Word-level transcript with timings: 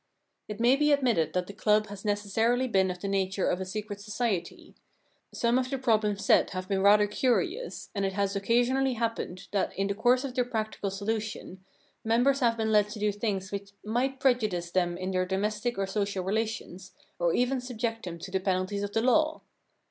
It 0.47 0.59
may 0.59 0.75
be 0.75 0.91
admitted 0.91 1.33
that 1.33 1.45
the 1.45 1.53
club 1.53 1.85
has 1.89 2.03
necessarily 2.03 2.67
been 2.67 2.89
of 2.89 2.99
the 3.01 3.07
nature 3.07 3.47
of 3.47 3.61
a 3.61 3.65
secret 3.67 4.01
society. 4.01 4.73
Some 5.31 5.59
of 5.59 5.69
the 5.69 5.77
problems 5.77 6.25
set 6.25 6.49
have 6.53 6.67
been 6.67 6.81
rather 6.81 7.05
curious:, 7.05 7.91
and 7.93 8.03
it 8.03 8.13
has 8.13 8.35
occasionally 8.35 8.93
happened 8.95 9.47
that 9.51 9.77
in 9.77 9.85
the 9.85 9.93
course 9.93 10.23
of 10.23 10.33
their 10.33 10.43
practical 10.43 10.89
solution 10.89 11.63
members 12.03 12.39
have 12.39 12.57
been 12.57 12.71
led 12.71 12.89
to 12.89 12.99
do 12.99 13.11
things 13.11 13.51
which 13.51 13.73
might 13.85 14.19
prejudice 14.19 14.71
them 14.71 14.97
in 14.97 15.11
their 15.11 15.27
domestic 15.27 15.77
or 15.77 15.85
social 15.85 16.23
relations, 16.23 16.95
or 17.19 17.35
even 17.35 17.61
subject 17.61 18.05
them 18.05 18.17
to 18.17 18.31
the 18.31 18.39
penalties 18.39 18.81
of 18.81 18.93
the 18.93 19.03
law. 19.03 19.43